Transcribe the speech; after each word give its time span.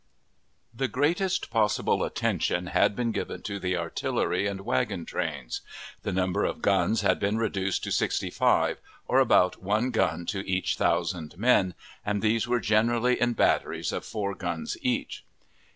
The 0.73 0.87
greatest 0.87 1.51
possible 1.51 2.03
attention 2.03 2.65
had 2.65 2.95
been 2.95 3.11
given 3.11 3.43
to 3.43 3.59
the 3.59 3.77
artillery 3.77 4.47
and 4.47 4.61
wagon 4.61 5.05
trains. 5.05 5.61
The 6.01 6.11
number 6.11 6.43
of 6.43 6.63
guns 6.63 7.01
had 7.01 7.19
been 7.19 7.37
reduced 7.37 7.83
to 7.83 7.91
sixty 7.91 8.31
five, 8.31 8.79
or 9.07 9.19
about 9.19 9.61
one 9.61 9.91
gun 9.91 10.25
to 10.25 10.39
each 10.49 10.75
thousand 10.75 11.37
men, 11.37 11.75
and 12.03 12.23
these 12.23 12.47
were 12.47 12.59
generally 12.59 13.21
in 13.21 13.33
batteries 13.33 13.91
of 13.91 14.03
four 14.03 14.33
guns 14.33 14.75
each. 14.81 15.23